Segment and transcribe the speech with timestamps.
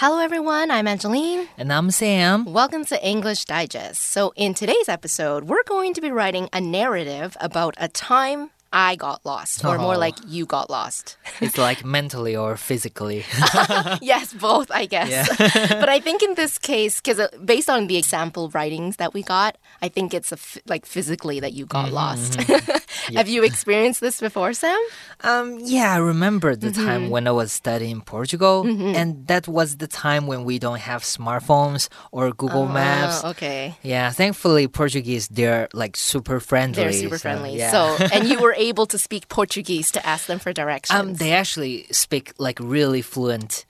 [0.00, 0.70] Hello, everyone.
[0.70, 1.48] I'm Angeline.
[1.58, 2.44] And I'm Sam.
[2.44, 4.00] Welcome to English Digest.
[4.00, 8.96] So, in today's episode, we're going to be writing a narrative about a time I
[8.96, 9.98] got lost, or more Oh.
[9.98, 11.16] like you got lost.
[11.40, 13.24] It's like mentally or physically.
[14.02, 15.08] yes, both, I guess.
[15.08, 15.24] Yeah.
[15.80, 19.56] but I think in this case, because based on the example writings that we got,
[19.80, 22.34] I think it's a f- like physically that you Mm-hmm, got lost.
[23.14, 24.78] Have you experienced this before, Sam?
[25.24, 26.86] um, yeah, I remember the Mm-hmm.
[26.86, 30.80] time when I was studying in Portugal, and that was the time when we don't
[30.80, 33.22] have smartphones or Google Maps.
[33.24, 33.74] Oh, okay.
[33.82, 36.82] Yeah, thankfully Portuguese they're like super friendly.
[36.82, 37.56] They're super so, friendly.
[37.56, 37.70] yeah.
[37.72, 40.98] So, and you were able to speak Portuguese to ask them for directions.
[41.00, 43.64] um, they actually speak like really fluent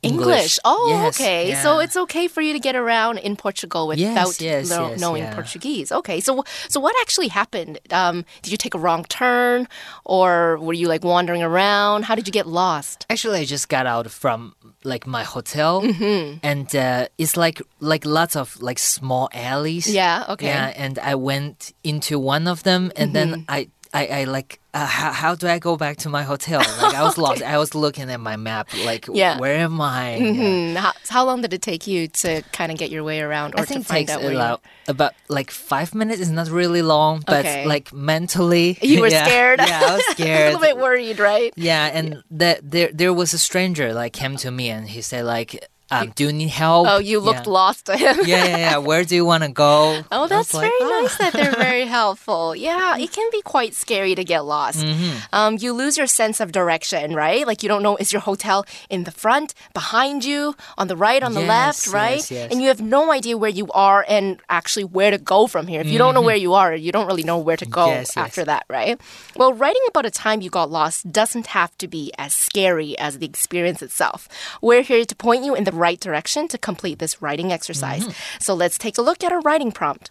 [0.00, 0.60] English.
[0.64, 1.54] Oh, Yes, okay.
[1.60, 5.34] So it's okay for you to get around in Portugal without yes, yes, knowing yeah.
[5.34, 5.90] Portuguese.
[5.90, 6.20] Okay.
[6.20, 7.80] So so what actually happened?
[7.90, 9.66] Um, did you take a wrong turn,
[10.04, 12.04] or were you like wandering around?
[12.04, 13.06] How did you get lost?
[13.10, 16.38] Actually, I just got out from like my hotel, Mm-hmm.
[16.46, 19.92] and uh, it's like like lots of like small alleys.
[19.92, 20.26] Yeah.
[20.28, 20.46] Okay.
[20.46, 23.50] Yeah, and I went into one of them, and then Mm-hmm.
[23.50, 26.60] I, I, I like, uh, how, how do I go back to my hotel?
[26.82, 27.42] Like I was lost.
[27.42, 29.38] I was looking at my map, like, Yeah.
[29.38, 30.16] where am I?
[30.16, 30.32] Yeah.
[30.72, 33.54] Hmm, How, how long did it take you to kind of get your way around,
[33.54, 36.20] or I think to find it takes out about, about like five minutes.
[36.20, 37.64] It's not really long, but Okay.
[37.66, 39.24] like mentally, You were yeah.
[39.24, 39.60] scared.
[39.60, 40.40] Yeah, I was scared.
[40.54, 41.52] a little bit worried, right?
[41.56, 45.24] Yeah, and that there there was a stranger like came to me and he said
[45.24, 47.52] like, um, "Do you need help?" Oh, you looked yeah.
[47.52, 48.16] lost to him.
[48.24, 48.76] yeah, yeah, yeah.
[48.78, 50.02] Where do you want to go?
[50.12, 52.54] Oh, that's like, very "Ah." nice that they're very helpful.
[52.56, 54.84] Yeah, it can be quite scary to get lost.
[54.84, 55.16] Mm-hmm.
[55.32, 57.46] Um, you lose your sense of direction, right?
[57.46, 61.22] Like you don't know is your hotel in the front, behind you, on the right,
[61.22, 62.18] on the left, right?
[62.18, 62.50] yes, yes.
[62.52, 65.80] And you have no idea where you are and actually where to go from here.
[65.80, 67.98] If you don't know where you are, you don't really know where to go Mm-hmm.
[67.98, 68.26] Yes, yes.
[68.26, 69.00] after that, right?
[69.36, 73.18] Well, writing about a time you got lost doesn't have to be as scary as
[73.18, 74.28] the experience itself.
[74.60, 78.02] We're here to point you in the right direction to complete this writing exercise.
[78.02, 78.38] Mm-hmm.
[78.40, 80.10] So let's take a look at our writing prompt.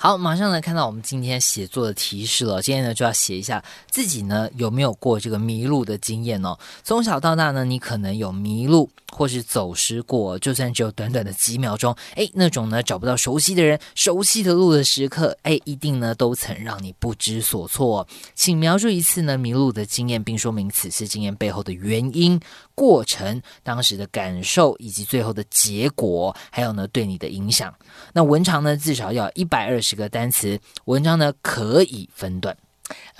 [0.00, 2.62] 好，马上来看到我们今天写作的提示了。
[2.62, 6.56] 今天呢就要写一下自己呢有没有过这个迷路的经验哦。
[6.84, 18.06] 从小到大呢，你可能有迷路或是走失过，就算只有短短的几秒钟，哎，那种呢找不到熟悉的人、熟悉的路的时刻，哎，一定呢都曾让你不知所措。
[18.36, 22.38] 请描述一次呢迷路的经验，并说明此次经验背后的原因、
[22.76, 27.74] 过程、当时的感受以及最后的结果，还有呢对你的影响。
[28.12, 32.56] 那文长呢至少要一百二十个单词，文章呢可以分段。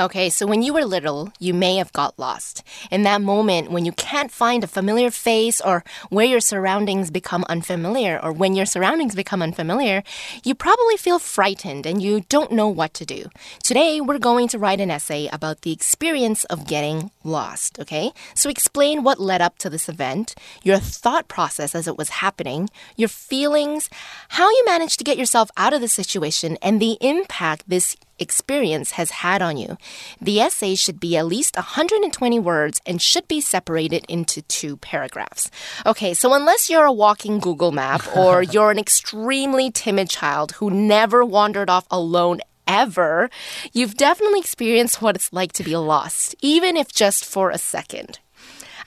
[0.00, 2.62] Okay, so when you were little, you may have got lost.
[2.90, 7.44] In that moment when you can't find a familiar face or where your surroundings become
[7.48, 10.02] unfamiliar or when your surroundings become unfamiliar,
[10.44, 13.26] you probably feel frightened and you don't know what to do.
[13.62, 18.12] Today, we're going to write an essay about the experience of getting lost, okay?
[18.34, 22.70] So explain what led up to this event, your thought process as it was happening,
[22.96, 23.90] your feelings,
[24.30, 28.92] how you managed to get yourself out of the situation, and the impact this experience
[28.92, 29.76] has had on you.
[30.20, 35.50] The essay should be at least 120 words and should be separated into two paragraphs.
[35.86, 40.70] Okay, so unless you're a walking Google map or you're an extremely timid child who
[40.70, 43.30] never wandered off alone ever,
[43.72, 48.20] you've definitely experienced what it's like to be lost, even if just for a second.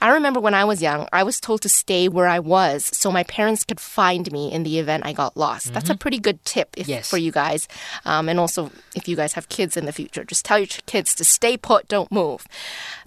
[0.02, 3.10] I remember when I was young, I was told to stay where I was so
[3.12, 5.72] my parents could find me in the event I got lost.
[5.72, 7.08] That's a pretty good tip if, Yes.
[7.08, 7.68] for you guys.
[8.04, 11.14] Um, and also, if you guys have kids in the future, just tell your kids
[11.14, 12.46] to stay put, don't move.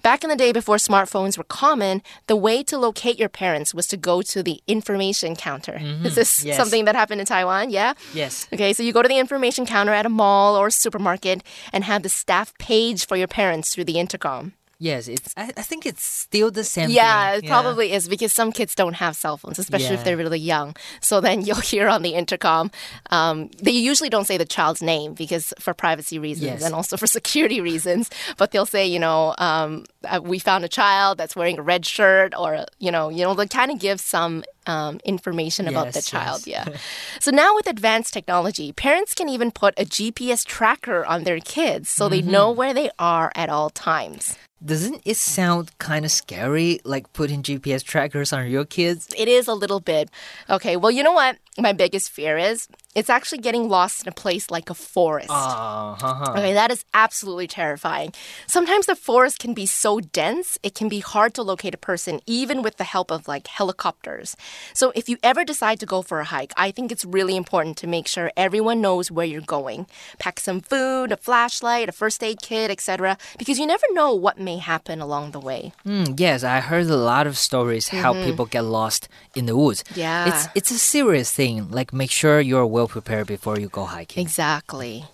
[0.02, 3.86] Back in the day before smartphones were common, the way to locate your parents was
[3.88, 5.76] to go to the information counter.
[6.04, 6.56] Is this Yes.
[6.56, 7.68] something that happened in Taiwan?
[7.70, 7.92] Yeah?
[8.14, 8.48] Yes.
[8.54, 11.42] Okay, so you go to the information counter at a mall or supermarket
[11.74, 14.54] and have the staff page for your parents through the intercom.
[14.78, 15.32] Yes, it's.
[15.38, 16.90] I, I think it's still the same.
[16.90, 17.44] Yeah, thing.
[17.44, 20.76] it probably is because some kids don't have cell phones, especially if they're really young.
[21.00, 22.70] So then you'll hear on the intercom.
[23.10, 26.62] Um, they usually don't say the child's name because for privacy reasons Yes.
[26.62, 28.10] and also for security reasons.
[28.36, 31.86] But they'll say, you know, um, uh, we found a child that's wearing a red
[31.86, 36.02] shirt, or you know, you know, they kind of give some um, information about the
[36.02, 36.46] child.
[36.46, 36.68] yes.
[36.68, 36.76] Yeah.
[37.20, 41.88] so now with advanced technology, parents can even put a GPS tracker on their kids
[41.88, 42.58] so they know Mm-hmm.
[42.58, 44.36] where they are at all times.
[44.64, 49.08] Doesn't it sound kind of scary, like putting GPS trackers on your kids?
[49.16, 50.10] It is a little bit.
[50.48, 51.36] Okay, well, you know what?
[51.58, 55.28] My biggest fear is it's actually getting lost in a place like a forest.
[55.30, 56.32] Uh huh.
[56.32, 58.12] Okay, that is absolutely terrifying.
[58.46, 62.20] Sometimes the forest can be so dense, it can be hard to locate a person,
[62.26, 64.34] even with the help of like helicopters.
[64.72, 67.76] So, if you ever decide to go for a hike, I think it's really important
[67.78, 69.86] to make sure everyone knows where you're going.
[70.18, 74.40] Pack some food, a flashlight, a first aid kit, etc., because you never know what
[74.40, 75.72] may happen along the way.
[75.84, 79.84] Mm, yes, I heard a lot of stories how people get lost in the woods.
[79.94, 80.28] Yeah.
[80.28, 81.70] It's it's a serious thing.
[81.70, 84.22] Like make sure you're well prepared before you go hiking.
[84.22, 85.04] Exactly.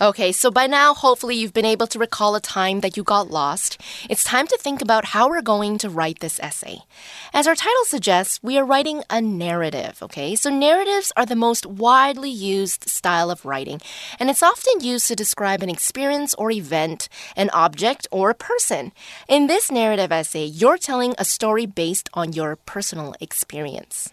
[0.00, 3.30] Okay, so by now, hopefully, you've been able to recall a time that you got
[3.30, 3.80] lost.
[4.10, 6.80] It's time to think about how we're going to write this essay.
[7.32, 10.34] As our title suggests, we are writing a narrative, okay?
[10.34, 13.80] So, narratives are the most widely used style of writing,
[14.18, 18.92] and it's often used to describe an experience or event, an object, or a person.
[19.28, 24.12] In this narrative essay, you're telling a story based on your personal experience.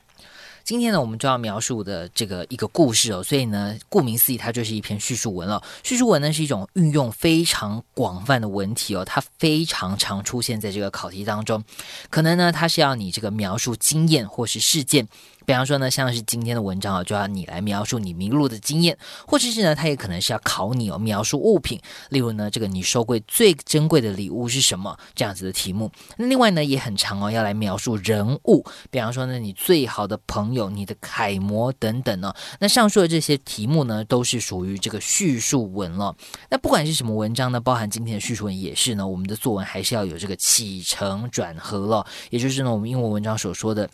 [0.63, 5.61] 今天呢，我们就要描述的这个一个故事哦，所以呢，顾名思义，它就是一篇叙述文了。
[5.83, 11.61] 叙述文呢是一种运用非常广泛的文体哦，它非常常出现在这个考题当中。
[12.09, 15.09] 可能呢，它是要你这个描述经验或是事件。
[15.45, 18.97] 比方说呢，像是今天的文章啊，就要你来描述你迷路的经验，
[19.27, 21.79] 或者是呢，它也可能是要考你哦，描述物品，
[22.09, 25.91] 例如呢，这个你收过最珍贵的礼物是什么这样子的题目。
[26.17, 32.33] 那另外呢，也很长哦，要来描述人物，比方说呢，你最好的朋友、你的楷模等等呢。
[32.59, 36.15] 那上述的这些题目呢，都是属于这个叙述文了。
[36.49, 43.89] 那不管是什么文章呢，包含今天的叙述文也是呢，我们的作文还是要有这个起承转合了，也就是呢，我们英文文章所说的。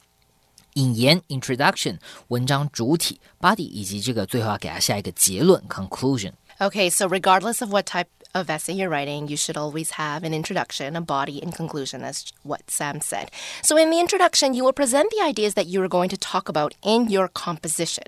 [0.80, 1.98] 引言 （introduction）、
[2.30, 6.31] 文章主体 （body） 以及这个最后要给它下一个结论 （conclusion）。
[6.60, 10.96] Okay, so regardless of what type of essay you're writing, you should always have an introduction,
[10.96, 13.31] a body, and conclusion, as what Sam said.
[13.64, 16.48] So, in the introduction, you will present the ideas that you are going to talk
[16.48, 18.04] about in your composition.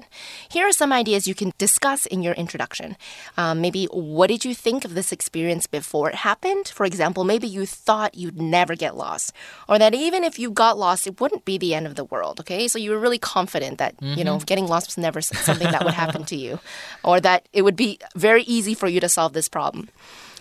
[0.49, 2.97] Here are some ideas you can discuss in your introduction.
[3.35, 6.67] Um, maybe, what did you think of this experience before it happened?
[6.67, 9.33] For example, maybe you thought you'd never get lost,
[9.67, 12.39] or that even if you got lost, it wouldn't be the end of the world.
[12.39, 15.83] Okay, so you were really confident that you know getting lost was never something that
[15.83, 16.59] would happen to you,
[17.03, 19.89] or that it would be very easy for you to solve this problem.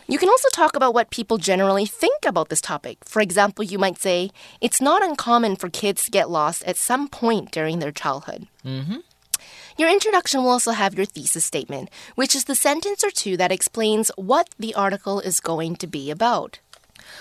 [0.07, 2.99] You can also talk about what people generally think about this topic.
[3.05, 4.29] For example, you might say,
[4.61, 8.47] it's not uncommon for kids to get lost at some point during their childhood.
[9.77, 13.51] Your introduction will also have your thesis statement, which is the sentence or two that
[13.51, 16.59] explains what the article is going to be about.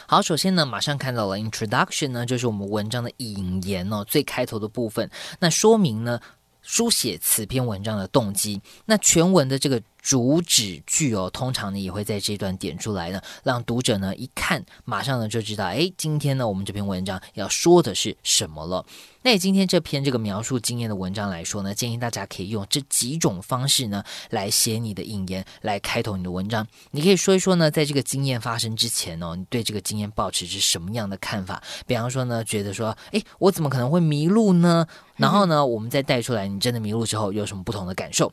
[0.06, 5.10] 好，首先呢，马上看到了 introduction 呢，就是我们文章的引言哦，最开头的部分。
[5.40, 6.20] 那说明呢，
[6.62, 8.60] 书写此篇文章的动机。
[8.84, 18.85] 那全文的这个 主旨句哦，通常呢也会在这段点出来呢，让读者呢一看，马上呢就知道，哎，今天呢我们这篇文章要说的是什么了。
[19.21, 26.65] 那今天这篇这个描述经验的文章来说呢，建议大家可以用这几种方式呢来写你的引言，来开头你的文章。
[26.91, 31.61] 你可以说一说呢，在这个经验发生之前哦，你对这个经验保持是什么样的看法？
[31.85, 34.87] 比方说呢，觉得说，哎，我怎么可能会迷路呢？
[35.17, 38.31] 然后呢，我们再带出来，你真的迷路之后有什么不同的感受？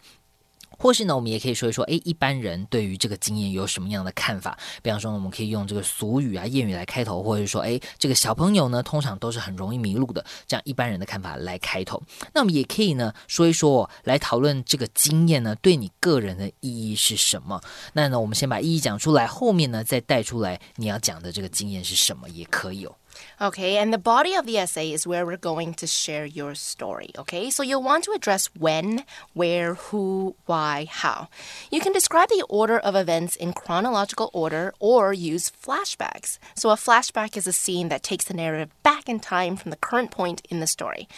[0.77, 4.59] 或是呢，我们也可以说一说，诶，一般人对于这个经验有什么样的看法？
[4.83, 12.03] 比方说，我们可以用这个俗语啊、谚语来开头，或者说，诶，这个小朋友呢，通常都是很容易迷路的，这样一般人的看法来开头。
[12.33, 17.61] 那我们也可以呢，说一说，来讨论这个经验呢，对你个人的意义是什么？
[17.93, 22.95] 那呢，我们先把意义讲出来，后面呢，再带出来你要讲的这个经验是什么，也可以哦。
[23.41, 27.11] Okay, and the body of the essay is where we're going to share your story.
[27.19, 29.05] Okay, so you'll want to address when,
[29.35, 31.29] where, who, why, how.
[31.71, 36.39] You can describe the order of events in chronological order or use flashbacks.
[36.55, 39.77] So, a flashback is a scene that takes the narrative back in time from the
[39.77, 41.09] current point in the story.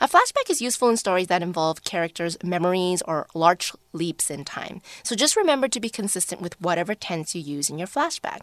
[0.00, 4.80] A flashback is useful in stories that involve characters' memories or large leaps in time.
[5.02, 8.42] So, just remember to be consistent with whatever tense you use in your flashback.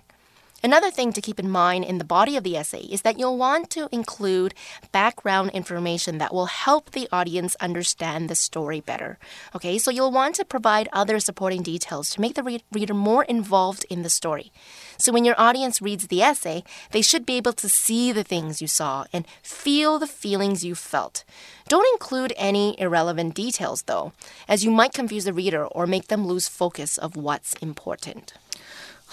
[0.64, 3.38] Another thing to keep in mind in the body of the essay is that you'll
[3.38, 4.54] want to include
[4.92, 9.18] background information that will help the audience understand the story better.
[9.56, 13.24] Okay, so you'll want to provide other supporting details to make the re- reader more
[13.24, 14.52] involved in the story.
[15.00, 18.62] So when your audience reads the essay, they should be able to see the things
[18.62, 21.24] you saw and feel the feelings you felt.
[21.68, 24.14] Don't include any irrelevant details, though,
[24.48, 28.34] as you might confuse the reader or make them lose focus of what's important.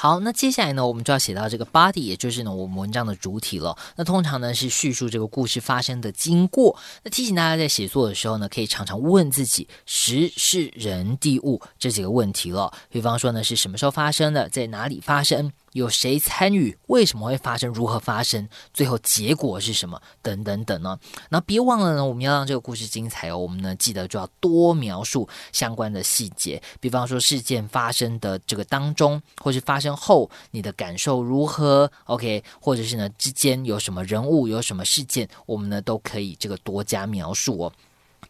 [0.00, 3.76] 好，那接下来呢，我们就要写到这个 body，也就是呢我们文章的主体了。
[3.97, 6.78] 那通常呢是叙述这个故事发生的经过。
[7.02, 12.73] 那提醒大家在写作的时候呢，可以常常问自己时、是、人、地、物这几个问题了。
[12.88, 20.99] 比方说呢，是什么时候发生的，在哪里发生，有谁参与，为什么会发生，如何发生，最后结果是什么，等等等呢。
[21.31, 37.73] 那别忘了呢，我们要让这个故事精彩哦，我们呢记得就要多描述相关的细节，比方说事件发生的这个当中，或是发生后你的感受如何，OK，或者是呢之间有什么人物，有什么事件，我们呢都可以这个多加描述哦。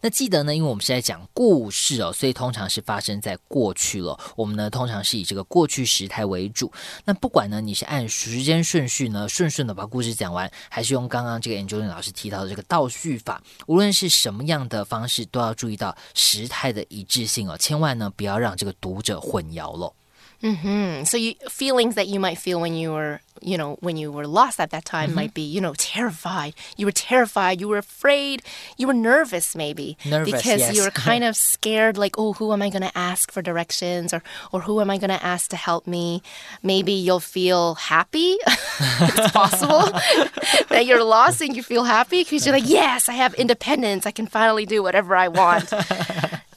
[0.01, 4.19] 那记得呢，因为我们是在讲故事哦，所以通常是发生在过去了。
[4.37, 6.71] 我们呢通常是以这个过去时态为主。
[7.05, 19.93] 那不管呢你是按时间顺序呢顺顺的把故事讲完，还是用刚刚这个 Angelina 老师提到的这个倒叙法，无论是什么样的方式，都要注意到时态的一致性哦，千万呢不要让这个读者混淆了。
[20.43, 21.05] Mm-hmm.
[21.05, 24.27] So you feelings that you might feel when you were, you know, when you were
[24.27, 25.15] lost at that time Mm-hmm.
[25.17, 26.55] might be, you know, terrified.
[26.77, 27.61] You were terrified.
[27.61, 28.43] You were afraid.
[28.77, 30.77] You were nervous, maybe Nervous, because yes.
[30.77, 31.97] you were kind of scared.
[31.99, 34.99] Like, oh, who am I going to ask for directions, or or who am I
[34.99, 36.23] going to ask to help me?
[36.63, 38.37] Maybe you'll feel happy.
[38.47, 39.83] it's possible
[40.69, 44.07] that you're lost and you feel happy because you're like, yes, I have independence.
[44.07, 45.73] I can finally do whatever I want.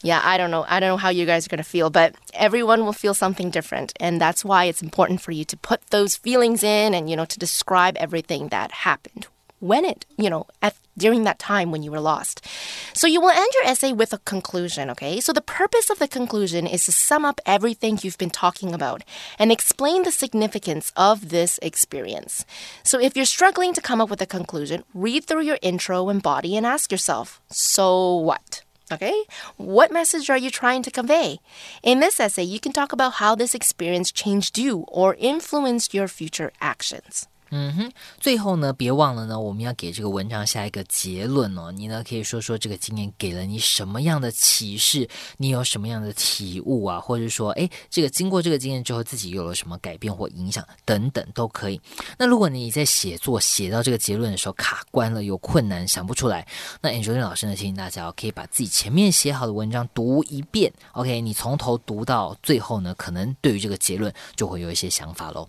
[0.03, 0.65] Yeah, I don't know.
[0.67, 3.51] I don't know how you guys are going to feel, but everyone will feel something
[3.51, 3.93] different.
[3.99, 7.25] And that's why it's important for you to put those feelings in and, you know,
[7.25, 9.27] to describe everything that happened
[9.59, 12.43] when it, you know, at, during that time when you were lost.
[12.93, 15.19] So you will end your essay with a conclusion, okay?
[15.19, 19.03] So the purpose of the conclusion is to sum up everything you've been talking about
[19.37, 22.43] and explain the significance of this experience.
[22.83, 26.23] So if you're struggling to come up with a conclusion, read through your intro and
[26.23, 28.63] body and ask yourself, so what?
[28.91, 29.23] Okay?
[29.57, 31.39] What message are you trying to convey?
[31.81, 36.07] In this essay, you can talk about how this experience changed you or influenced your
[36.07, 37.27] future actions.
[37.53, 41.69] 嗯哼最后呢，别忘了呢，我们要给这个文章下一个结论哦。
[41.69, 45.05] 你呢可以说说这个经验给了你什么样的启示，
[45.35, 51.79] 你有什么样的体悟啊，或者说，哎，这个经过这个经验之后，自己有了什么改变或影响等等都可以。
[52.17, 56.47] 那如果你在写作写到这个结论的时候卡关了，有困难想不出来，
[56.81, 60.71] 那 a n g e l i n 老师呢提醒大家，可以把自己前面写好的文章读一遍。
[60.93, 65.45] OK，你从头读到最后呢，可能对于这个结论就会有一些想法喽。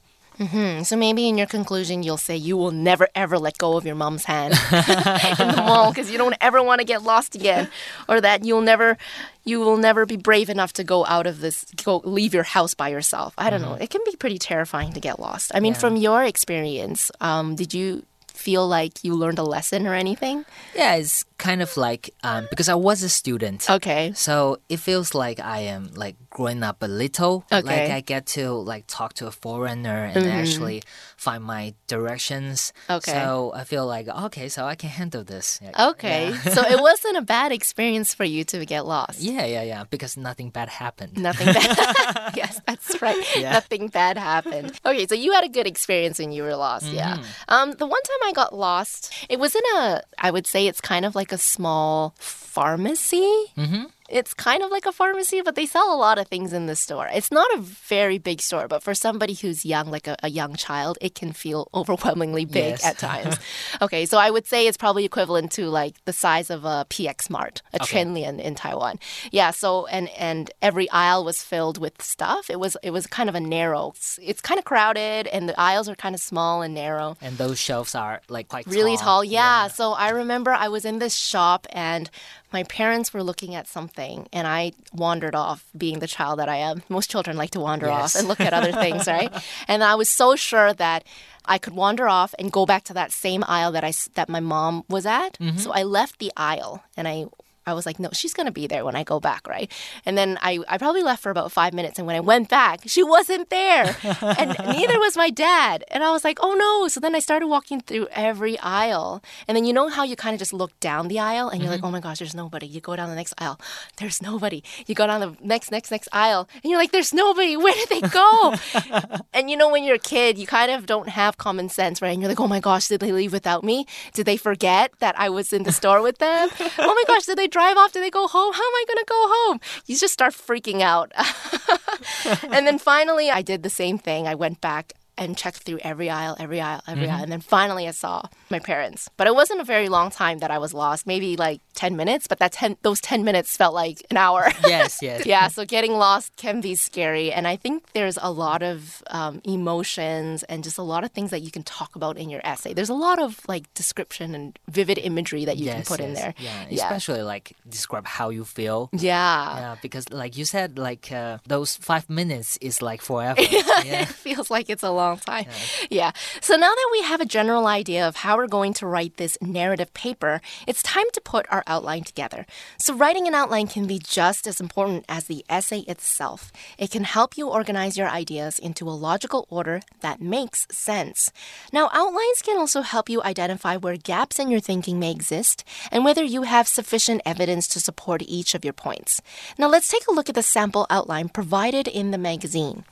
[0.47, 3.85] Hmm, so maybe in your conclusion, you'll say you will never ever let go of
[3.85, 7.69] your mom's hand in the mall because you don't ever want to get lost again,
[8.09, 8.97] or that you'll never,
[9.45, 12.75] you will never be brave enough to go out of this, go leave your house
[12.75, 13.35] by yourself.
[13.39, 13.75] I don't know.
[13.75, 15.53] It can be pretty terrifying to get lost.
[15.55, 15.79] I mean, Yeah.
[15.81, 20.45] from your experience, um, did you feel like you learned a lesson or anything?
[20.75, 23.69] Yeah, it's kind of like um, because I was a student.
[23.71, 24.13] Okay.
[24.17, 27.45] So it feels like I am like growing up a little.
[27.51, 27.85] Like Okay.
[27.85, 27.95] Mm-hmm.
[27.95, 30.83] I get to like talk to a foreigner and actually
[31.17, 32.73] find my directions.
[32.89, 33.13] Okay.
[33.13, 35.61] So I feel like okay, so I can handle this.
[35.79, 36.31] Okay.
[36.31, 36.55] Yeah.
[36.55, 39.21] so it wasn't a bad experience for you to get lost.
[39.21, 39.85] yeah, yeah, yeah.
[39.91, 41.19] Because nothing bad happened.
[41.19, 42.33] Nothing bad.
[42.37, 43.23] yes, that's right.
[43.37, 43.53] Yeah.
[43.53, 44.81] Nothing bad happened.
[44.85, 46.87] Okay, so you had a good experience when you were lost.
[46.87, 47.17] Yeah.
[47.17, 47.55] Mm-hmm.
[47.55, 50.03] Um, the one time I got lost, it was in a.
[50.19, 53.31] I would say it's kind of like a small pharmacy.
[53.57, 53.85] Mm-hmm.
[54.13, 56.77] It's kind of like a pharmacy, but they sell a lot of things in the
[56.77, 57.09] store.
[57.13, 60.55] It's not a very big store, but for somebody who's young, like a, a young
[60.55, 62.85] child, it can feel overwhelmingly big Yes.
[62.85, 63.37] at times.
[63.83, 67.31] okay, so I would say it's probably equivalent to like the size of a PX
[67.31, 68.03] Mart, a Okay.
[68.03, 68.99] In Taiwan.
[69.31, 72.51] Yeah, so and and every aisle was filled with stuff.
[72.51, 73.93] It was it was kind of a narrow.
[73.97, 77.39] It's, it's kind of crowded, and the aisles are kind of small and narrow And
[77.39, 79.25] those shelves are like quite really tall.
[79.25, 79.69] Yeah.
[79.69, 82.11] So I remember I was in this shop and
[82.53, 84.02] my parents were looking at something
[84.33, 86.83] and I wandered off being the child that I am.
[86.89, 89.33] Most children like to wander off and look at other things, right?
[89.69, 91.05] And I was so sure that
[91.45, 94.41] I could wander off and go back to that same aisle that I that my
[94.41, 95.39] mom was at.
[95.39, 95.59] Mm-hmm.
[95.59, 97.27] So I left the aisle and I
[97.67, 99.71] I was like, no, she's gonna be there when I go back, right?
[100.05, 102.81] And then I, I probably left for about five minutes, and when I went back,
[102.87, 105.85] she wasn't there, and neither was my dad.
[105.89, 106.89] And I was like, oh no!
[106.89, 110.35] So then I started walking through every aisle, and then you know how you kind
[110.35, 111.87] of just look down the aisle, and you're like, mm-hmm.
[111.87, 112.67] oh my gosh, there's nobody.
[112.67, 113.61] You go down the next aisle,
[113.99, 114.63] there's nobody.
[114.87, 117.57] You go down the next, next, next aisle, and you're like, there's nobody.
[117.57, 118.55] Where did they go?
[119.33, 122.11] and you know, when you're a kid, you kind of don't have common sense, right?
[122.11, 123.87] And you're like, oh my gosh, did they leave without me?
[124.13, 126.49] Did they forget that I was in the store with them?
[126.79, 127.93] oh my gosh, did they drive off?
[127.93, 128.53] Did they go home?
[128.53, 129.61] How am I going to go home?
[129.87, 131.13] You just start freaking out.
[132.53, 134.27] and then finally, I did the same thing.
[134.27, 137.23] I went back and checked through every aisle, every aisle, every aisle.
[137.23, 139.11] And then finally, I saw my parents.
[139.17, 142.27] But it wasn't a very long time that I was lost, maybe like 10 minutes,
[142.27, 144.51] but that 10, those 10 minutes felt like an hour.
[144.73, 145.27] Yes, yes.
[145.35, 147.31] yeah, so getting lost can be scary.
[147.33, 151.31] And I think there's a lot of um, emotions and just a lot of things
[151.31, 152.73] that you can talk about in your essay.
[152.73, 156.15] There's a lot of like description and vivid imagery that you yes, can put in
[156.15, 156.33] there.
[156.39, 156.85] Yeah, Yeah.
[156.85, 158.89] especially like describe how you feel.
[158.93, 159.57] Yeah.
[159.59, 163.41] Yeah, because like you said, like uh, those five minutes is like forever.
[163.41, 165.47] it feels like it's a long time.
[165.91, 166.13] Yeah.
[166.41, 169.39] So now that we have a general idea of how we're going to write this
[169.41, 172.47] narrative paper, it's time to put our outline together.
[172.79, 176.53] So writing an outline can be just as important as the essay itself.
[176.79, 181.31] It can help you organize your ideas into a logical order that makes sense.
[181.73, 186.05] Now, outlines can also help you identify where gaps in your thinking may exist and
[186.05, 189.21] whether you have sufficient evidence to support each of your points.
[189.59, 192.85] Now, let's take a look at the sample outline provided in the magazine.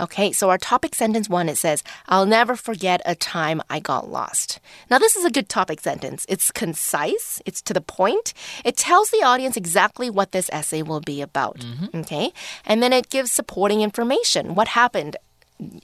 [0.00, 4.10] Okay, so our topic sentence one, it says, I'll never forget a time I got
[4.10, 4.60] lost.
[4.90, 6.24] Now, this is a good topic sentence.
[6.28, 8.32] It's concise, it's to the point,
[8.64, 11.58] it tells the audience exactly what this essay will be about.
[11.58, 11.98] Mm-hmm.
[11.98, 12.32] Okay,
[12.64, 14.54] and then it gives supporting information.
[14.54, 15.16] What happened?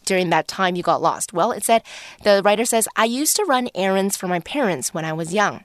[0.04, 1.32] During that time you got lost?
[1.32, 1.82] Well, it said,
[2.22, 5.64] the writer says, I used to run errands for my parents when I was young.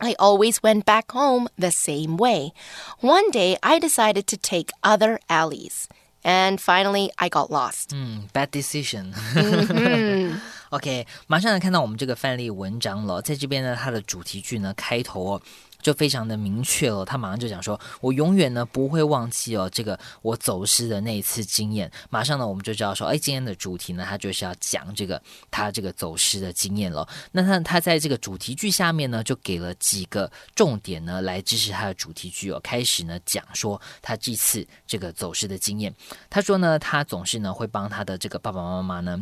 [0.00, 2.52] I always went back home the same way.
[2.98, 5.88] One day I decided to take other alleys.
[6.24, 7.92] And finally, I got lost.
[7.92, 9.14] Hmm, bad decision。
[9.34, 10.38] Mm-hmm.
[10.74, 15.42] OK，马上来看到我们这个范例文章了，在这边呢，它的主题句呢开头哦。
[15.80, 32.58] 就非常的明确了，他马上就讲说：“我永远呢不会忘记哦，这个我走失的那一次经验。”马上呢，我们就知道说：“哎，今天的主题呢，他就是要讲这个他这个走失的经验了。”那他他在这个主题句下面呢，就给了几个重点呢，来支持他的主题句哦。
[32.60, 35.94] 开始呢讲说他这次这个走失的经验。
[36.30, 39.20] 他说呢，他总是呢会帮他的这个爸爸妈妈呢。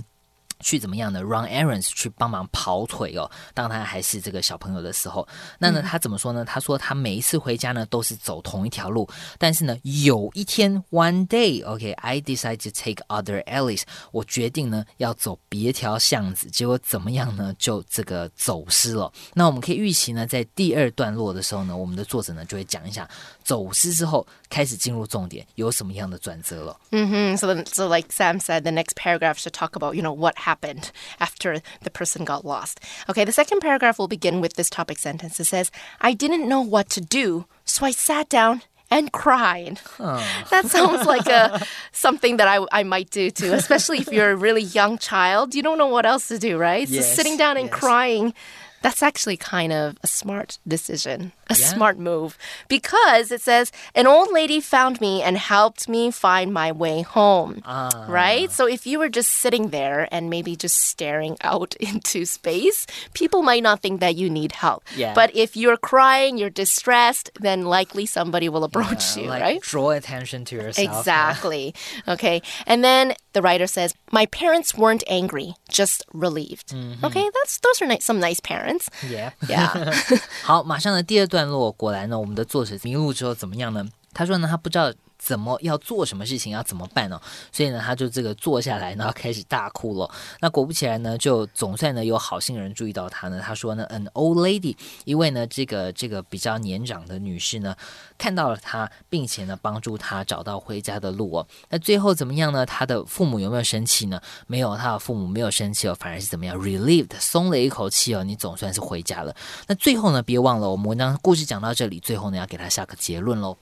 [0.62, 3.31] 去怎么样呢 run errands 去帮忙跑腿哦。
[3.52, 5.26] 当他还是这个小朋友的时候，
[5.59, 6.45] 那呢他怎么说呢？
[6.45, 17.54] 他说他每一次回家呢都是走同一条路，但是呢有一天 one day，OK，I decide to take other alleys，我决定呢要走别条巷子，结果怎么样呢？
[17.59, 19.12] 就这个走失了。
[19.35, 23.09] 那我们可以预期呢，在第二段落的时候呢，我们的作者呢就会讲一下
[23.42, 26.78] 走失之后开始进入重点有什么样的转折了。
[26.90, 27.37] Mm -hmm.
[27.37, 30.37] So, then, so like Sam said, the next paragraph should talk about you know what
[30.37, 32.78] happened happened after the person got lost.
[33.09, 35.40] Okay, the second paragraph will begin with this topic sentence.
[35.40, 35.71] It says,
[36.02, 39.80] I didn't know what to do, so I sat down and cried.
[39.99, 40.21] Oh.
[40.50, 44.37] That sounds like a something that I, I might do too, especially if you're a
[44.37, 45.54] really young child.
[45.54, 46.87] You don't know what else to do, right?
[46.87, 47.80] Yes, so sitting down and yes.
[47.80, 48.35] crying
[48.83, 51.67] that's actually kind of a smart decision, a yeah.
[51.67, 52.37] smart move,
[52.69, 57.62] because it says, an old lady found me and helped me find my way home.
[57.65, 58.07] Uh.
[58.09, 58.51] Right?
[58.51, 63.43] So if you were just sitting there and maybe just staring out into space, people
[63.43, 64.85] might not think that you need help.
[64.97, 65.15] Yeah.
[65.15, 69.61] But if you're crying, you're distressed, then likely somebody will approach yeah, you, like right?
[69.62, 70.99] Draw attention to yourself.
[70.99, 71.75] Exactly.
[72.09, 72.42] okay.
[72.66, 76.73] And then the writer says, My parents weren't angry, just relieved.
[76.73, 77.07] Mm -hmm.
[77.07, 78.71] Okay, that's those are nice, some nice parents.
[79.02, 79.94] Yeah, yeah.
[80.42, 83.87] 好，马上的第二段落，果然呢，我们的作者迷路之后怎么样呢？
[84.12, 84.92] 他说呢，他不知道。
[85.22, 87.20] 怎么要做什么事情要怎么办呢？
[87.52, 90.11] 所以呢，他就这个坐下来，然后开始大哭了。
[90.40, 93.40] 那果不其然呢，就总算呢有好心人注意到他呢。
[93.40, 97.76] 他说呢，an old lady，一位呢这个这个比较年长的女士呢，
[98.18, 101.46] 看到了他，并且呢帮助他找到回家的路哦。
[101.68, 102.66] 那最后怎么样呢？
[102.66, 104.20] 他的父母有没有生气呢？
[104.48, 109.32] 没有，他的父母没有生气哦，反而是怎么样？relieved，松了一口气哦，你总算是回家了。
[109.68, 113.56] 那最后呢，别忘了我们文章故事讲到这里，最后呢要给他下个结论喽。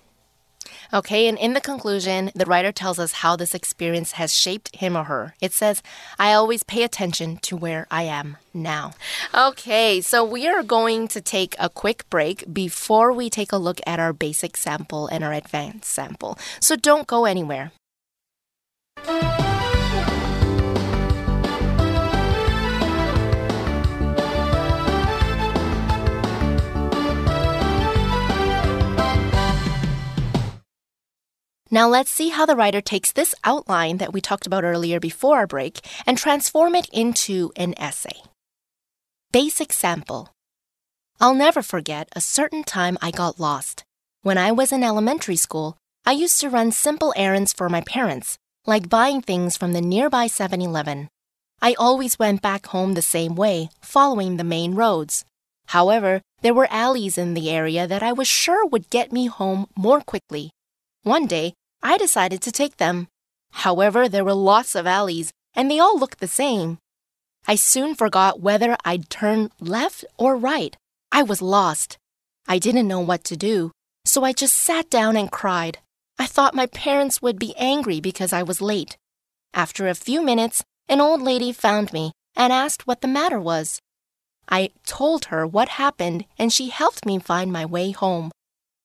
[0.93, 4.97] Okay, and in the conclusion, the writer tells us how this experience has shaped him
[4.97, 5.35] or her.
[5.41, 5.83] It says,
[6.19, 8.93] I always pay attention to where I am now.
[9.35, 13.81] Okay, so we are going to take a quick break before we take a look
[13.87, 16.39] at our basic sample and our advanced sample.
[16.61, 17.73] So don't go anywhere.
[31.73, 35.37] Now let's see how the writer takes this outline that we talked about earlier before
[35.37, 38.23] our break and transform it into an essay.
[39.31, 40.35] Basic sample.
[41.21, 43.85] I'll never forget a certain time I got lost.
[44.23, 48.37] When I was in elementary school, I used to run simple errands for my parents,
[48.67, 51.09] like buying things from the nearby 7 Eleven.
[51.63, 55.25] I always went back home the same way, following the main roads.
[55.67, 59.67] However, there were alleys in the area that I was sure would get me home
[59.77, 60.51] more quickly.
[61.03, 63.09] One day, I decided to take them.
[63.53, 66.79] However, there were lots of alleys, and they all looked the same.
[67.47, 70.77] I soon forgot whether I'd turn left or right.
[71.11, 71.99] I was lost.
[72.47, 73.73] I didn't know what to do,
[74.05, 75.79] so I just sat down and cried.
[76.19, 78.97] I thought my parents would be angry because I was late.
[79.55, 83.81] After a few minutes, an old lady found me and asked what the matter was.
[84.49, 88.31] I told her what happened, and she helped me find my way home.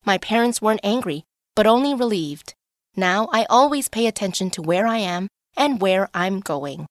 [0.06, 1.24] My parents weren't angry,
[1.56, 2.54] but only relieved.
[2.96, 5.28] Now I always pay attention to where I am
[5.58, 6.88] and where I'm going.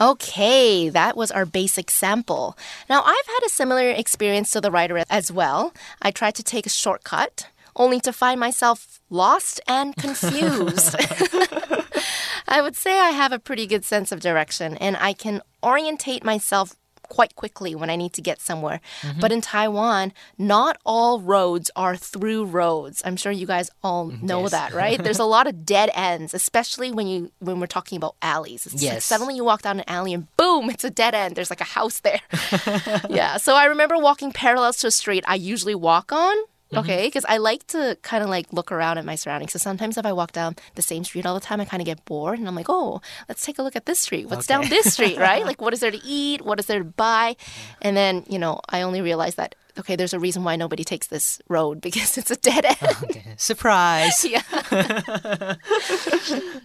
[0.00, 2.56] Okay, that was our basic sample.
[2.88, 5.74] Now, I've had a similar experience to the writer as well.
[6.00, 10.94] I tried to take a shortcut, only to find myself lost and confused.
[12.48, 16.24] I would say I have a pretty good sense of direction and I can orientate
[16.24, 16.76] myself
[17.08, 18.80] quite quickly when I need to get somewhere.
[19.02, 19.20] Mm-hmm.
[19.20, 23.02] But in Taiwan, not all roads are through roads.
[23.04, 24.42] I'm sure you guys all know Mm-hmm.
[24.44, 24.50] Yes.
[24.52, 25.02] that, right?
[25.02, 28.66] There's a lot of dead ends, especially when you when we're talking about alleys.
[28.66, 29.04] It's like Yes.
[29.04, 31.34] suddenly you walk down an alley and boom, it's a dead end.
[31.36, 32.20] There's like a house there.
[33.10, 33.36] yeah.
[33.38, 36.36] So I remember walking parallels to a street I usually walk on.
[36.70, 36.78] Mm-hmm.
[36.80, 39.52] Okay, because I like to kind of like look around at my surroundings.
[39.52, 41.86] So sometimes if I walk down the same street all the time, I kind of
[41.86, 44.28] get bored and I'm like, oh, let's take a look at this street.
[44.28, 45.44] What's down this street, right?
[45.48, 46.42] Like, what is there to eat?
[46.44, 47.36] What is there to buy?
[47.80, 51.06] And then, you know, I only realized that, okay, there's a reason why nobody takes
[51.08, 52.78] this road because it's a dead end.
[53.04, 53.24] Okay.
[53.36, 54.24] Surprise.
[54.28, 54.42] yeah.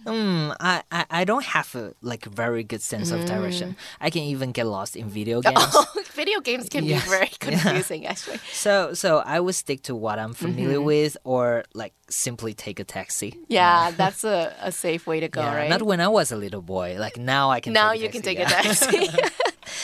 [0.06, 3.74] Hmm, I, I, I don't have a like very good sense of direction.
[4.00, 5.56] I can even get lost in video games.
[5.58, 7.04] Oh, video games can Yes.
[7.04, 7.62] be very Yeah.
[7.62, 8.38] confusing, actually.
[8.52, 10.84] So so I would stick to what I'm familiar Mm-hmm.
[10.84, 13.34] with or like simply take a taxi.
[13.48, 15.70] Yeah, that's a, a safe way to go, Yeah, right?
[15.70, 16.96] Not when I was a little boy.
[16.98, 18.46] Like now I can now take a you can take yeah.
[18.60, 19.08] a taxi.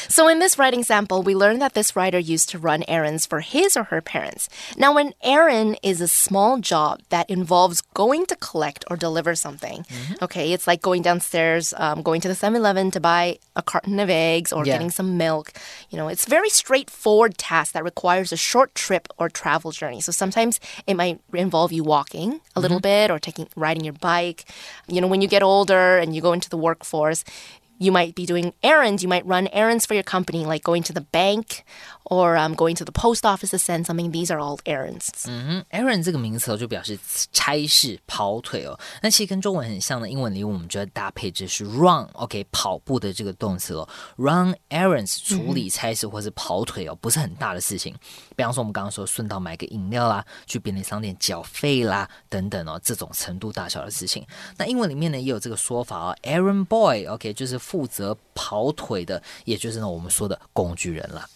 [0.09, 3.41] So, in this writing sample, we learned that this writer used to run errands for
[3.41, 4.49] his or her parents.
[4.77, 9.83] Now, an errand is a small job that involves going to collect or deliver something.
[9.85, 10.25] Mm-hmm.
[10.25, 13.99] Okay, it's like going downstairs, um, going to the 7 Eleven to buy a carton
[14.01, 14.75] of eggs or Yeah.
[14.75, 15.53] getting some milk.
[15.91, 20.01] You know, it's very straightforward task that requires a short trip or travel journey.
[20.01, 24.45] So, sometimes it might involve you walking a little bit or taking riding your bike.
[24.89, 27.25] You know, when you get older and you go into the workforce,
[27.80, 29.04] you might be doing errands.
[29.04, 31.64] You might run errands for your company, like going to the bank
[32.06, 34.12] or um, going to the post office to send something.
[34.12, 35.10] These are all errands.
[35.26, 36.98] 嗯，errand 这个名词哦，就表示
[37.34, 38.80] 差事、跑腿哦。
[39.02, 43.88] 那其实跟中文很像的，英文里我们就要搭配着是 run，OK，、跑步的这个动词哦。
[44.18, 47.94] run errands 处理差事或是跑腿哦，不是很大的事情。
[48.36, 54.26] 比方说我们刚刚说顺道买个饮料啦，去便利商店缴费啦，等等哦，这种程度大小的事情。
[54.58, 61.28] 那英文里面呢也有这个说法哦，errand boy，OK，、就是 负责跑腿的，也就是呢我们说的工具人啦。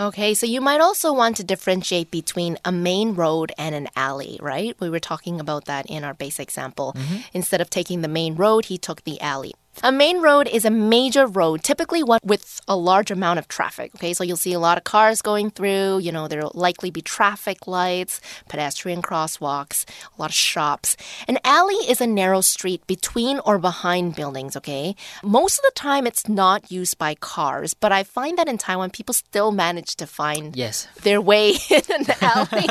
[0.00, 4.38] Okay, so you might also want to differentiate between a main road and an alley,
[4.40, 4.76] right?
[4.78, 6.94] We were talking about that in our base example.
[7.32, 9.54] Instead of taking the main road, he took the alley.
[9.81, 13.91] A main road is a major road, typically one with a large amount of traffic.
[13.95, 15.99] Okay, so you'll see a lot of cars going through.
[15.99, 19.85] You know, there'll likely be traffic lights, pedestrian crosswalks,
[20.17, 20.95] a lot of shops.
[21.27, 24.55] An alley is a narrow street between or behind buildings.
[24.55, 28.57] Okay, most of the time it's not used by cars, but I find that in
[28.57, 30.87] Taiwan, people still manage to find yes.
[31.01, 32.67] their way in an alley.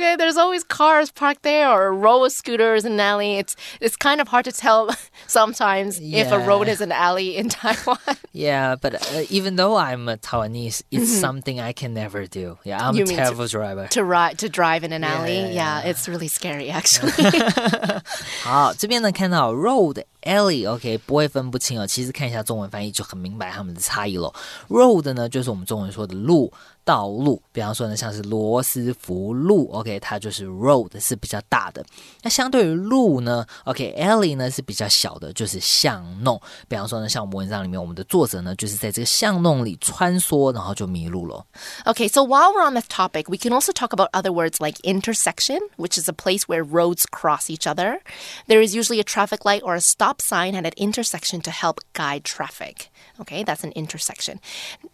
[0.00, 3.36] Okay, there's always cars parked there or a row of scooters in an alley.
[3.36, 4.90] It's it's kind of hard to tell
[5.27, 6.73] sometimes if a road Yeah.
[6.73, 7.97] is an alley in Taiwan.
[8.31, 12.57] Yeah, but uh, even though I'm a Taiwanese, it's something I can never do.
[12.63, 12.97] Yeah, I'm Mm-hmm.
[12.97, 13.87] You a mean to- terrible driver.
[13.87, 15.39] to ride to drive in an alley.
[15.39, 15.89] yeah, Yeah, yeah.
[15.89, 17.11] it's really scary actually.
[18.43, 21.86] 好，这边呢看到 road alley，OK，、okay, 不会分不清哦。
[21.86, 24.32] 其实看一下中文翻译就很明白他们的差异喽。
[24.68, 26.52] Road 呢，就是我们中文说的路、
[26.84, 27.42] 道路。
[27.52, 31.84] 比方说呢，像是罗斯福路，OK，它就是 road 是比较大的。
[32.22, 36.40] 那相对于路呢，OK，alley、okay, 呢是比较小的，就是巷弄。
[36.68, 41.44] 比方说呢，像我们文章里面，我们的作者呢就是在这个巷弄里穿梭，然后就迷路了。
[41.84, 46.00] Okay，so while we're on this topic, we can also talk about other words like intersection, which
[46.00, 48.00] is a place where roads cross each other.
[48.46, 51.80] There is usually a traffic light or a stop sign at an intersection to help
[51.92, 52.88] guide traffic.
[53.20, 54.40] Okay, that's an intersection.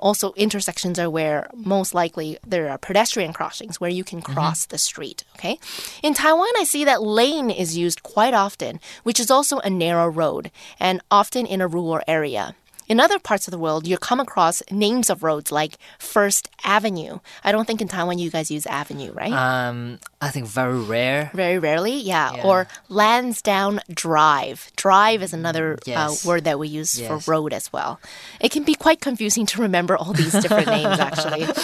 [0.01, 4.33] Also, intersections are where most likely there are pedestrian crossings where you can mm-hmm.
[4.33, 5.23] cross the street.
[5.37, 5.59] Okay,
[6.03, 10.09] in Taiwan, I see that lane is used quite often, which is also a narrow
[10.09, 10.51] road
[10.81, 12.57] and often in a rural area.
[12.88, 17.20] In other parts of the world, you come across names of roads like First Avenue.
[17.42, 19.32] I don't think in Taiwan you guys use avenue, right?
[19.32, 21.32] Um, I think very rare.
[21.34, 22.36] Very rarely, yeah.
[22.36, 22.44] Yeah.
[22.44, 24.72] Or Lansdowne Drive.
[24.76, 25.96] Drive is another Yes.
[25.96, 27.08] uh, word that we use Yes.
[27.08, 28.02] for road as well.
[28.42, 31.48] It can be quite confusing to remember all these different names, actually.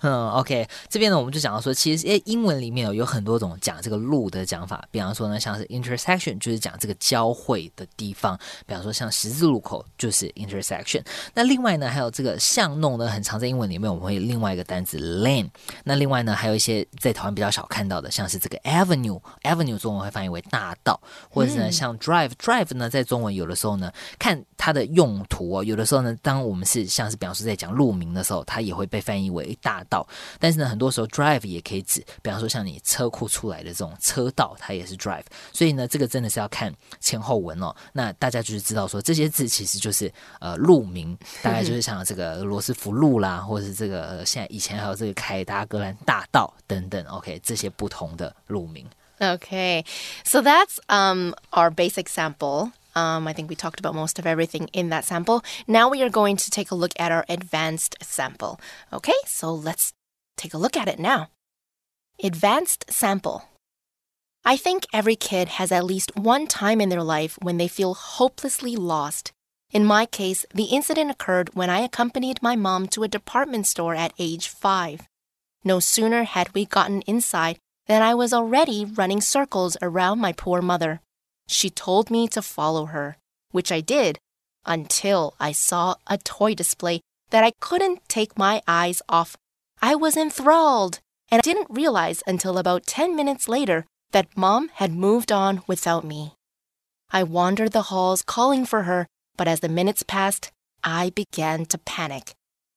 [0.00, 10.63] 嗯，OK，这边呢，我们就讲到说，其实诶，英文里面有有很多种讲这个路的讲法，比方说呢，像是 intersection 就是讲这个交汇的地方，比方说像十字路口就是 intersection。
[10.65, 11.03] intersection。
[11.33, 15.49] 那另外呢，还有这个巷弄呢，很常在英文里面我们会另外一个单词 lane。
[15.83, 20.99] 那另外呢，还有一些在台湾比较少看到的，像是这个 avenue，avenue 中文会翻译为大道，
[21.29, 30.07] 或者是呢像 drive，drive 呢在中文有的时候呢看它的用途哦，有的时候呢，当我们是像是比方说在讲路名的时候，它也会被翻译为大道。
[30.39, 35.23] 但是呢，很多时候 drive 也可以指，比方说像你车库出来的这种车道，它也是 drive。
[35.53, 37.75] 所以呢，这个真的是要看前后文哦。
[37.93, 47.05] 那大家就是知道说这些字其实就是呃路名，大概就是像这个罗斯福路啦，或者是这个现在以前还有这个凯达格兰大道等等。
[47.05, 48.85] OK，这些不同的路名。
[49.17, 49.85] Okay,
[50.25, 52.71] so that's um, our basic sample.
[52.95, 55.43] Um, I think we talked about most of everything in that sample.
[55.67, 58.59] Now we are going to take a look at our advanced sample.
[58.93, 59.93] Okay, so let's
[60.37, 61.29] take a look at it now.
[62.23, 63.43] Advanced sample.
[64.45, 67.95] I think every kid has at least one time in their life when they feel
[67.95, 69.33] hopelessly lost.
[69.71, 73.95] In my case, the incident occurred when I accompanied my mom to a department store
[73.95, 75.07] at age five.
[75.63, 80.61] No sooner had we gotten inside than I was already running circles around my poor
[80.61, 81.01] mother.
[81.47, 83.17] She told me to follow her,
[83.51, 84.17] which I did
[84.65, 89.37] until I saw a toy display that I couldn't take my eyes off.
[89.81, 94.91] I was enthralled and I didn't realize until about 10 minutes later that mom had
[94.91, 96.33] moved on without me.
[97.11, 100.51] I wandered the halls calling for her, but as the minutes passed,
[100.83, 102.33] I began to panic.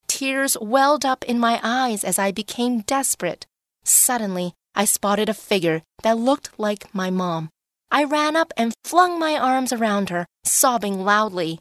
[0.06, 3.46] Tears welled up in my eyes as I became desperate.
[3.84, 7.50] Suddenly, I spotted a figure that looked like my mom.
[7.90, 11.58] I ran up and flung my arms around her, sobbing loudly.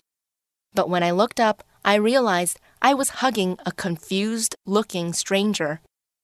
[0.74, 5.80] But when I looked up, I realized I was hugging a confused looking stranger.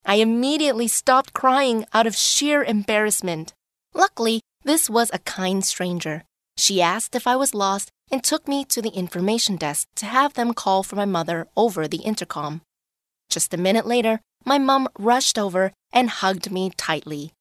[0.06, 3.54] I immediately stopped crying out of sheer embarrassment.
[3.94, 6.24] Luckily, this was a kind stranger.
[6.58, 10.34] She asked if I was lost and took me to the information desk to have
[10.34, 12.62] them call for my mother over the intercom.
[13.30, 17.32] Just a minute later, my mum rushed over and hugged me tightly.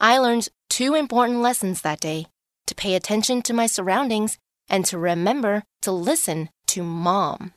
[0.00, 2.26] I learned two important lessons that day
[2.66, 7.52] to pay attention to my surroundings and to remember to listen to mom.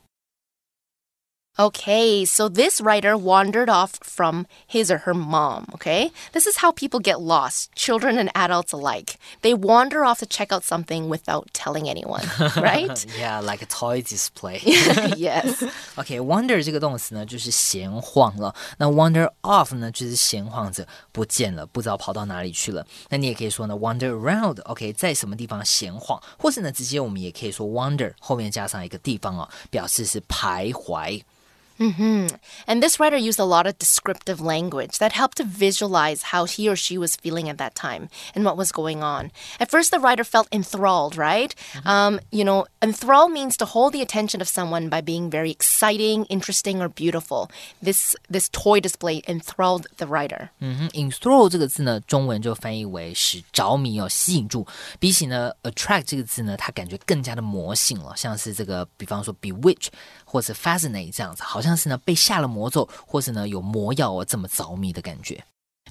[1.57, 6.11] Okay, so this writer wandered off from his or her mom, okay?
[6.31, 9.19] This is how people get lost, children and adults alike.
[9.43, 12.25] They wander off to check out something without telling anyone,
[12.57, 13.05] right?
[13.19, 14.61] yeah, like a toy display.
[15.15, 15.63] yes.
[15.95, 18.55] Okay, wander 这个动词呢，就是闲晃了。
[18.79, 22.83] 那 wander off 呢，就是闲晃着不见了，不知道跑到哪里去了。
[23.09, 31.21] 那你也可以说呢，wander around。OK，在什么地方闲晃，或是呢，直接我们也可以说 wander 后面加上一个地方哦，表示是徘徊。
[31.79, 32.27] Mm-hmm.
[32.67, 36.69] And this writer used a lot of descriptive language that helped to visualize how he
[36.69, 39.31] or she was feeling at that time and what was going on.
[39.59, 41.53] At first, the writer felt enthralled, right?
[41.73, 41.87] Mm-hmm.
[41.89, 46.25] Um, you know, enthrall means to hold the attention of someone by being very exciting,
[46.25, 47.49] interesting, or beautiful.
[47.81, 50.51] This this toy display enthralled the writer.
[50.61, 50.89] Mm-hmm.
[50.93, 54.65] enthrall 这个字呢，中文就翻译为使着迷哦，吸引住。
[54.99, 59.87] 比起呢 attract 这个字呢，它感觉更加的魔性了，像是这个，比方说 bewitch
[60.23, 61.66] 或者 fascinate 这样子，好像。
[61.67, 65.43] 像是呢被下了魔咒，或是呢有魔药哦这么着迷的感觉。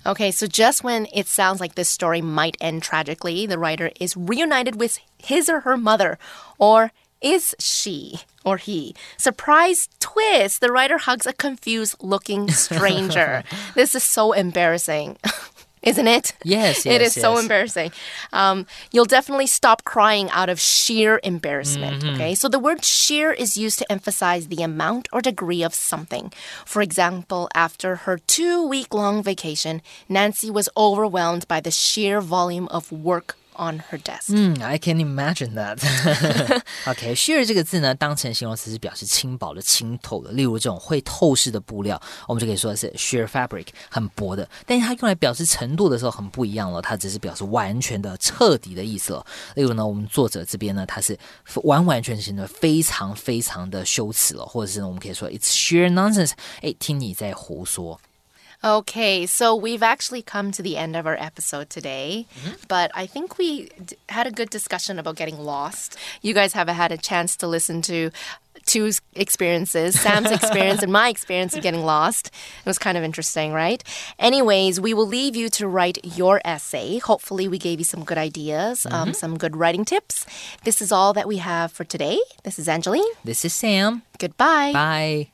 [0.05, 4.17] Okay, so just when it sounds like this story might end tragically, the writer is
[4.17, 6.19] reunited with his or her mother,
[6.59, 8.97] or is she or he?
[9.17, 10.61] Surprise twist!
[10.61, 13.45] The writer hugs a confused looking stranger.
[13.77, 15.19] this is so embarrassing.
[15.82, 16.34] isn't it?
[16.44, 17.24] Yes, yes It is yes.
[17.24, 17.92] so embarrassing.
[18.34, 22.04] Um, you'll definitely stop crying out of sheer embarrassment.
[22.04, 22.16] Mm -hmm.
[22.16, 26.34] Okay, so the word sheer is used to emphasize the amount or degree of something.
[26.66, 32.68] For example, after her two week long vacation, Nancy was overwhelmed by the sheer volume
[32.70, 34.29] of work on her desk.
[34.29, 35.79] 嗯，I can imagine that.
[36.87, 40.33] OK，sheer 这个字呢，当成形容词是表示轻薄的、清透的。
[40.33, 44.49] 例如这种会透视的布料，我们就可以说的是 sheer fabric，很薄的。
[44.67, 49.25] 但是它用来表示程度的时候很不一样了，它只是表示完全的、彻底的意思了。
[49.55, 51.19] 例如呢，我们作者这边呢，它是
[51.65, 56.33] 完完全全的、非常非常的羞耻了，或者是呢，我们可以说 it's sheer nonsense。
[56.63, 58.01] 哎，听你在胡说。
[58.64, 62.56] Okay, so we've actually come to the end of our episode today, mm-hmm.
[62.68, 65.96] but I think we d- had a good discussion about getting lost.
[66.24, 68.10] You guys have had a chance to listen to
[68.66, 72.28] two experiences Sam's experience and my experience of getting lost.
[72.28, 73.84] It was kind of interesting, right?
[74.20, 77.00] Anyways, we will leave you to write your essay.
[77.00, 79.02] Hopefully, we gave you some good ideas, um, mm-hmm.
[79.10, 80.26] um, some good writing tips.
[80.64, 82.20] This is all that we have for today.
[82.44, 83.04] This is Angeline.
[83.24, 84.04] This is Sam.
[84.20, 84.74] Goodbye.
[84.74, 85.32] Bye.